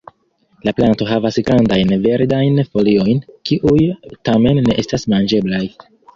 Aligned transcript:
La 0.67 0.71
planto 0.77 1.07
havas 1.09 1.37
grandajn, 1.49 1.91
verdajn 2.05 2.57
foliojn, 2.71 3.21
kiuj 3.51 3.77
tamen 4.31 4.65
ne 4.71 4.81
estas 4.87 5.07
manĝeblaj. 5.17 5.63